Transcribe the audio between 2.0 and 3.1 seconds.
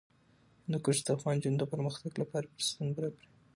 لپاره فرصتونه